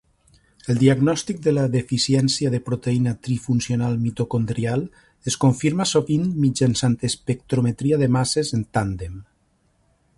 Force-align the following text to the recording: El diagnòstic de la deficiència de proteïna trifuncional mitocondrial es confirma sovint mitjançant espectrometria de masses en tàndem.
El 0.73 0.77
diagnòstic 0.83 1.41
de 1.47 1.51
la 1.57 1.65
deficiència 1.73 2.51
de 2.53 2.61
proteïna 2.69 3.13
trifuncional 3.27 3.99
mitocondrial 4.05 4.87
es 5.33 5.37
confirma 5.45 5.87
sovint 5.91 6.25
mitjançant 6.47 6.97
espectrometria 7.11 8.01
de 8.05 8.09
masses 8.17 8.53
en 8.61 8.65
tàndem. 8.79 9.21